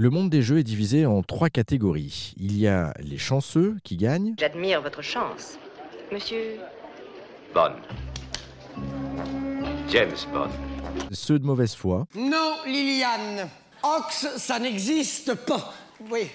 [0.00, 2.32] Le monde des jeux est divisé en trois catégories.
[2.38, 5.58] Il y a les chanceux qui gagnent, J'admire votre chance.
[6.10, 6.56] Monsieur,
[7.54, 7.74] Bond.
[9.90, 10.48] James Bond.
[11.12, 13.50] ceux de mauvaise foi, Non, Liliane.
[13.82, 15.74] Ox, ça n'existe pas.
[16.10, 16.28] Oui.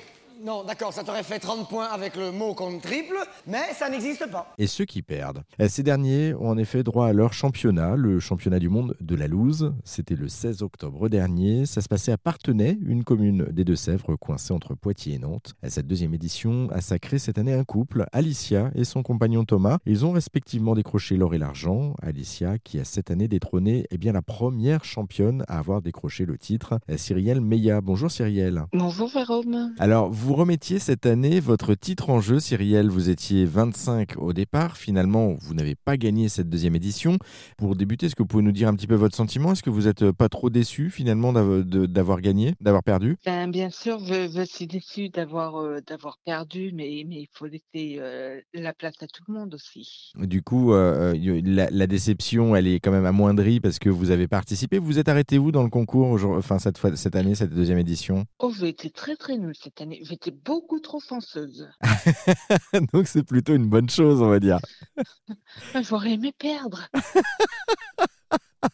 [0.43, 3.15] Non, d'accord, ça t'aurait fait 30 points avec le mot contre triple,
[3.47, 4.53] mais ça n'existe pas.
[4.57, 5.41] et ceux qui perdent.
[5.61, 9.15] Euh, Ces derniers ont en effet droit à leur championnat, le championnat du monde de
[9.15, 9.73] la loose.
[9.83, 11.65] C'était le 16 octobre dernier.
[11.65, 15.53] Ça se passait à Partenay, une commune des Deux-Sèvres coincée entre Poitiers et Nantes.
[15.63, 19.77] À Cette deuxième édition a sacré cette année un couple, Alicia et son compagnon Thomas.
[19.85, 21.93] Ils ont respectivement décroché l'or et l'argent.
[22.01, 26.37] Alicia qui a cette année détrôné eh bien, la première championne à avoir décroché le
[26.37, 27.81] titre, euh, Cyrielle Meillat.
[27.81, 28.63] Bonjour Cyrielle.
[28.73, 29.73] Bonjour Jérôme.
[29.79, 32.89] Alors, vous remettiez cette année votre titre en jeu, Cyrielle.
[32.89, 34.77] Vous étiez 25 au départ.
[34.77, 37.17] Finalement, vous n'avez pas gagné cette deuxième édition.
[37.57, 39.51] Pour débuter, est-ce que vous pouvez nous dire un petit peu votre sentiment?
[39.51, 43.17] Est-ce que vous n'êtes pas trop déçu finalement d'avoir gagné, d'avoir perdu?
[43.25, 47.45] Ben, bien sûr, je, je suis déçue d'avoir euh, d'avoir perdu, mais, mais il faut
[47.45, 50.11] laisser euh, la place à tout le monde aussi.
[50.17, 54.11] Du coup, euh, euh, la, la déception, elle est quand même amoindrie parce que vous
[54.11, 54.79] avez participé.
[54.79, 58.25] Vous êtes arrêté où dans le concours, enfin cette, fois, cette année, cette deuxième édition?
[58.39, 60.01] Oh, j'ai été très très nulle cette année.
[60.15, 61.69] J'étais beaucoup trop chanceuse.
[62.93, 64.59] Donc c'est plutôt une bonne chose, on va dire.
[65.81, 66.87] J'aurais aimé perdre.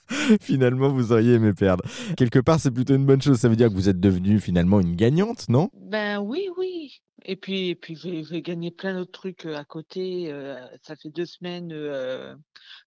[0.39, 1.83] finalement, vous auriez aimé perdre.
[2.15, 3.39] Quelque part, c'est plutôt une bonne chose.
[3.39, 5.71] Ça veut dire que vous êtes devenue finalement une gagnante, non?
[5.73, 7.01] Ben oui, oui.
[7.25, 10.31] Et puis, et puis j'ai j'ai gagné plein d'autres trucs à côté.
[10.31, 12.35] euh, ça fait deux semaines euh,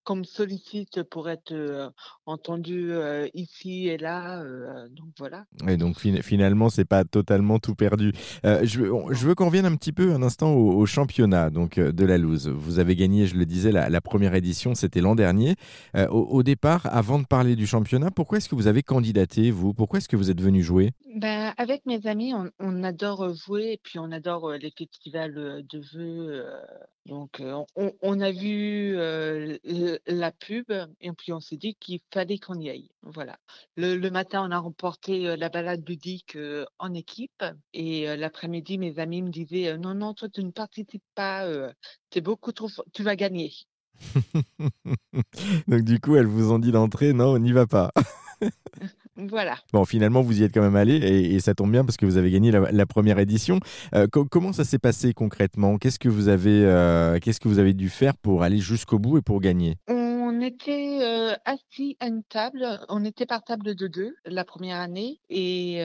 [0.05, 1.89] qu'on me sollicite pour être euh,
[2.27, 4.41] entendu euh, ici et là.
[4.43, 5.45] euh, donc voilà.
[5.69, 8.13] Et donc fin- finalement, c'est pas totalement tout perdu.
[8.45, 10.87] Euh, je, veux- on- je veux qu'on revienne un petit peu un instant au, au
[10.87, 12.49] championnat donc de la loose.
[12.49, 15.55] Vous avez gagné, je le disais, la, la première édition, c'était l'an dernier.
[15.97, 19.51] Euh, au, au départ, avant de parler du championnat, pourquoi est-ce que vous avez candidaté,
[19.53, 19.75] vous?
[19.75, 20.91] Pourquoi est-ce que vous êtes venu jouer?
[21.17, 24.24] Ben, avec mes amis, on, on adore jouer et puis on adore
[24.59, 26.61] les festivals de euh,
[27.07, 28.95] donc, on, on a vu
[30.07, 32.91] la pub et puis on s'est dit qu'il fallait qu'on y aille.
[33.03, 33.39] Voilà.
[33.77, 36.39] Le, le matin, on a remporté la balade ludique
[36.79, 41.47] en équipe et l'après-midi, mes amis me disaient non, non, toi, tu ne participes pas.
[42.11, 43.53] T'es beaucoup trop, tu vas gagner.
[45.69, 47.93] Donc du coup, elles vous ont dit d'entrer, non, on n'y va pas.
[49.31, 49.57] Voilà.
[49.73, 52.07] Bon, finalement, vous y êtes quand même allé et, et ça tombe bien parce que
[52.07, 53.61] vous avez gagné la, la première édition.
[53.95, 55.79] Euh, co- comment ça s'est passé concrètement?
[55.79, 59.19] Qu'est-ce que vous avez, euh, qu'est-ce que vous avez dû faire pour aller jusqu'au bout
[59.19, 59.77] et pour gagner?
[59.89, 64.81] On était euh, assis à une table, on était par table de deux la première
[64.81, 65.79] année et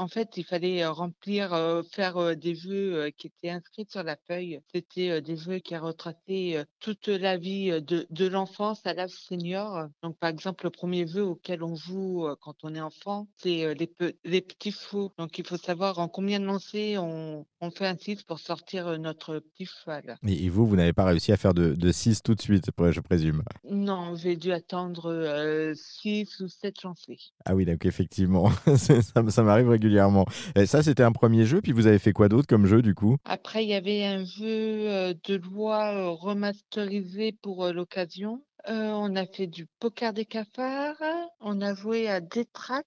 [0.00, 4.02] en fait il fallait remplir, euh, faire euh, des vœux euh, qui étaient inscrits sur
[4.02, 4.60] la feuille.
[4.74, 9.88] C'était des vœux qui retraçaient toute la vie de, de l'enfance à l'âge senior.
[10.02, 13.86] Donc par exemple le premier vœu auquel on joue quand on est enfant, c'est les,
[13.86, 15.10] pe- les petits fous.
[15.18, 18.98] Donc il faut savoir en combien de lancers on, on fait un 6 pour sortir
[18.98, 20.16] notre petit cheval.
[20.26, 23.00] et, vous, vous n'avez pas réussi à faire de, de 6 tout de suite, je
[23.00, 23.42] présume?
[23.68, 27.32] Non, j'ai dû attendre 6 ou 7 lancers.
[27.44, 29.89] Ah oui, donc effectivement, ça, ça m'arrive régulièrement.
[30.56, 32.94] Et ça, c'était un premier jeu, puis vous avez fait quoi d'autre comme jeu du
[32.94, 33.16] coup?
[33.24, 38.42] Après, il y avait un jeu euh, de loi euh, remasterisé pour euh, l'occasion.
[38.66, 41.02] On a fait du poker des cafards,
[41.40, 42.84] on a joué à Détrac,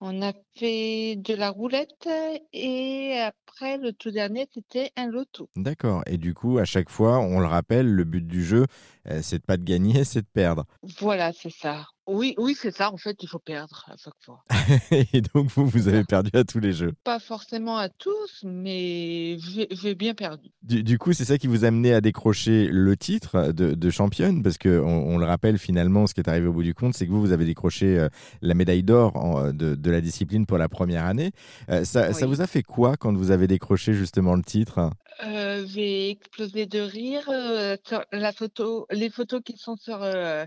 [0.00, 2.08] on a fait de la roulette
[2.52, 5.48] et après, le tout dernier, c'était un loto.
[5.56, 6.02] D'accord.
[6.06, 8.66] Et du coup, à chaque fois, on le rappelle, le but du jeu,
[9.08, 10.64] euh, c'est de pas de gagner, c'est de perdre.
[11.00, 11.86] Voilà, c'est ça.
[12.08, 12.92] Oui, oui, c'est ça.
[12.92, 14.44] En fait, il faut perdre à chaque fois.
[15.12, 16.92] et donc, vous, vous avez perdu à tous les jeux.
[17.02, 20.50] Pas forcément à tous, mais j'ai bien perdu.
[20.62, 23.90] Du, du coup, c'est ça qui vous a amené à décrocher le titre de, de
[23.90, 26.74] championne, parce que on, on le rappelle finalement, ce qui est arrivé au bout du
[26.74, 28.08] compte, c'est que vous, vous avez décroché euh,
[28.40, 31.32] la médaille d'or en, de, de la discipline pour la première année.
[31.70, 34.90] Euh, ça, vous a fait quoi quand vous avez décroché justement le titre?
[35.24, 37.28] Euh, j'ai explosé de rire.
[37.28, 40.00] euh, sur la photo, les photos qui sont sur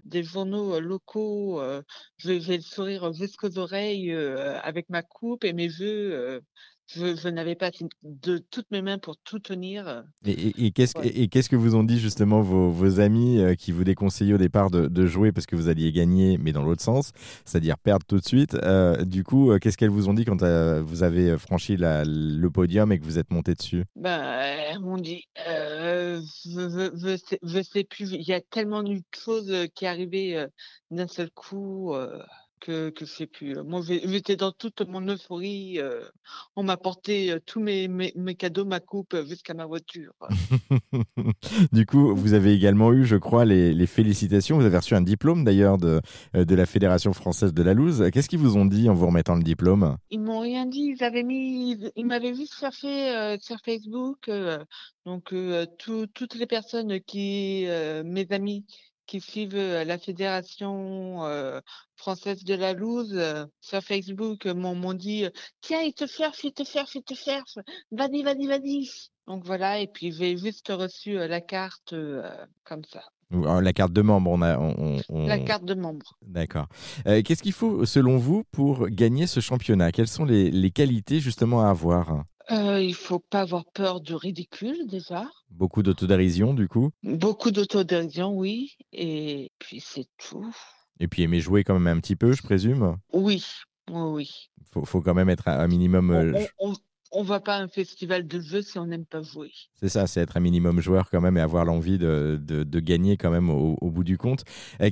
[0.06, 1.62] des journaux locaux,
[2.18, 4.14] j'ai le sourire jusqu'aux oreilles
[4.64, 6.42] avec ma coupe et mes vœux.
[6.97, 7.71] Euh, je je n'avais pas
[8.03, 10.03] de toutes mes mains pour tout tenir.
[10.25, 11.57] Et, et- et qu'est-ce que- Ouais.
[11.57, 15.06] vous ont dit justement vos, vos amis euh, qui vous déconseillaient au départ de, de
[15.06, 17.12] jouer parce que vous alliez gagner, mais dans l'autre sens,
[17.45, 20.41] c'est-à-dire perdre tout de suite Euh, Du coup, euh, qu'est-ce qu'elles vous ont dit quand
[20.44, 23.85] euh, vous avez franchi la- le podium et que vous êtes monté dessus?
[23.95, 24.21] Ben,
[24.69, 28.12] elles m'ont dit, euh, je, je sais, sais plus.
[28.13, 30.47] Il y a tellement de choses euh, qui arrivaient euh,
[30.92, 31.94] d'un seul coup.
[32.67, 33.56] Euh, que que je sais plus.
[33.63, 36.09] Moi, j'ai j'étais dans toute mon euphorie, heu,
[36.56, 40.13] on m'a porté, heu, tous mes mes mes cadeaux, ma coupe, jusqu'à ma voiture.
[41.71, 44.57] Du coup, vous avez également eu, je crois, les les félicitations.
[44.57, 46.01] Vous avez reçu un diplôme d'ailleurs de,
[46.33, 48.09] de la Fédération française de la Loose.
[48.11, 49.97] Qu'est-ce qu'ils vous ont dit en vous remettant le diplôme?
[50.09, 54.29] Ils m'ont rien dit, ils avaient mis ils m'avaient juste cherché, sur Facebook,
[55.06, 55.33] donc
[55.83, 57.65] toutes les personnes qui,
[58.03, 58.65] mes amis
[59.09, 61.19] qui suivent, la Fédération,
[61.95, 63.19] française de la Loose,
[63.59, 65.25] sur Facebook, m'ont dit,
[65.61, 67.56] «Tiens, il te cherche, il te cherche, il te cherche,
[67.91, 68.89] vas-y, vas-y, vas-y!»
[69.27, 71.94] donc voilà et puis j'ai juste reçu, la carte,
[72.63, 73.03] comme ça.
[73.31, 76.17] Alors la carte de membre, on a on on La carte de membre.
[76.25, 76.65] d'accord.
[77.07, 79.91] Heu, qu'est-ce qu'il faut, selon vous, pour gagner ce championnat?
[79.91, 82.23] Quelles sont les les qualités justement à avoir?
[82.51, 85.28] Heu, il faut pas avoir peur du ridicule déjà.
[85.51, 86.90] Beaucoup d'autodérision du coup?
[87.04, 90.50] Beaucoup d'autodérision, oui et puis c'est tout.
[91.00, 92.98] Et puis aimer jouer quand même un petit peu, je présume?
[93.13, 93.44] Oui,
[93.90, 94.50] oui, oui.
[94.72, 96.74] Faut faut quand même être un un minimum, On heu, on on
[97.12, 99.52] on va pas à un festival de jeux si on n'aime pas jouer.
[99.80, 102.80] c'est ça, c'est être un minimum joueur quand même et avoir l'envie de de de
[102.80, 104.44] gagner quand même au au bout du compte.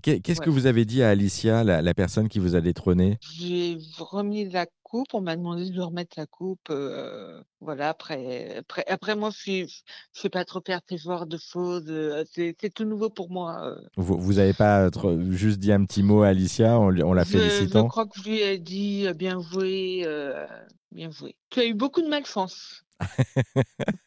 [0.01, 3.19] Qu'est qu'est-ce que vous avez dit à Alicia, la la personne qui vous a détrôné?
[3.21, 6.71] J'ai remis la coupe, on m'a demandé de remettre la coupe,
[7.59, 9.67] voilà après après après moi je suis
[10.13, 11.85] je sais pas trop faire ce genre de choses,
[12.33, 13.75] c'est tout nouveau pour moi.
[13.97, 17.13] Vous vous avez pas trop juste dit un petit mot à Alicia en lui en
[17.13, 17.87] la Je je félicitant?
[17.87, 20.05] crois que je lui ai dit, «Bien joué,
[20.91, 21.35] bien joué.
[21.49, 22.83] Tu as eu beaucoup de malchance».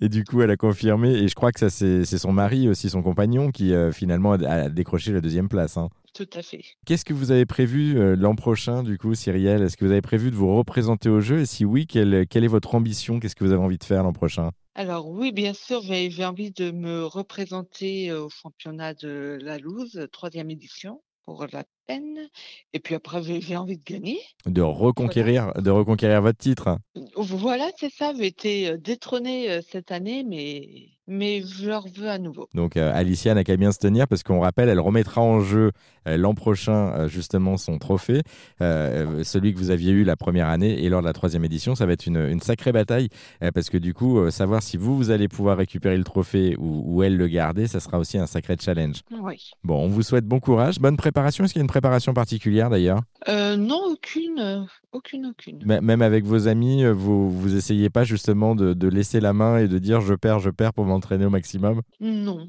[0.00, 2.90] Et du coup, elle a confirmé et je crois que ça c'est son mari aussi,
[2.90, 5.88] son compagnon qui, heu, finalement a décroché la 2e place, hein?
[6.14, 6.64] Tout à fait.
[6.86, 9.62] Qu'est-ce que vous avez prévu, heu, l'an prochain du coup, Cyrielle?
[9.62, 12.44] Est-ce que vous avez prévu de vous représenter aux Jeux et si oui, quelle quelle
[12.44, 13.20] est votre ambition?
[13.20, 14.50] Qu'est-ce que vous avez envie de faire l'an prochain?
[14.74, 20.50] Alors oui, bien sûr, j'ai envie de me représenter au championnat de la Loose, 3e
[20.50, 22.28] édition, pour la peine
[22.72, 24.20] et puis après j'ai envie de gagner.
[24.46, 24.62] De
[24.98, 25.20] Voilà.
[25.22, 26.78] reconquérir de reconquérir votre titre?
[27.16, 32.18] Voilà, c'est ça, j'ai été, heu, détrônée, cette année mais mais je leur veux à
[32.18, 32.48] nouveau.
[32.54, 35.72] Donc heu, Alicia n'a qu'à bien se tenir parce qu'on rappelle, elle remettra en jeu,
[36.08, 38.22] heu, l'an prochain, heu, justement son trophée,
[38.60, 41.74] celui que vous aviez eu la 1re année et lors de la 3e édition.
[41.74, 43.08] Ça va être une, sacrée bataille,
[43.54, 47.02] parce que du coup, savoir si vous, vous allez pouvoir récupérer le trophée ou ou
[47.02, 49.00] elle le garder, ça sera aussi un sacré challenge.
[49.20, 49.50] Oui.
[49.64, 51.44] Bon, on vous souhaite bon courage, bonne préparation.
[51.44, 53.00] Est-ce qu'il y a une préparation particulière d'ailleurs?
[53.28, 55.58] Non, aucune, aucune, aucune.
[55.64, 59.58] Mê même avec vos amis, vous vous essayez pas justement de de laisser la main
[59.58, 61.80] et de dire: «Je perds, je perds» pour m'entraîner au maximum?
[61.98, 62.46] Non.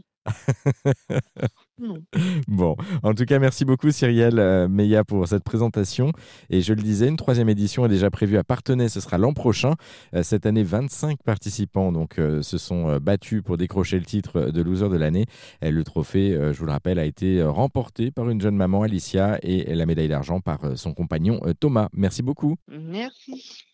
[1.80, 1.98] Non.
[2.48, 6.12] Bon, en tout cas, merci beaucoup Cyrielle, heu, Meillat pour cette présentation
[6.52, 9.34] et je le disais, une 3e édition est déjà prévue à Parthenay, ce sera l'an
[9.34, 9.74] prochain.
[10.14, 14.62] Heu, cette année, 25 participants donc heu, se sont, battus pour décrocher le titre de
[14.62, 15.26] loser de l'année
[15.64, 19.40] et le trophée, je vous le rappelle, a été, remporté par une jeune maman, Alicia
[19.42, 21.90] et la médaille d'argent par, son compagnon, Thomas.
[21.94, 22.58] Merci beaucoup.
[22.68, 23.66] Merci.